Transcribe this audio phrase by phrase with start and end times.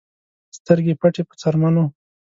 [0.57, 1.85] سترګې پټې په څرمنو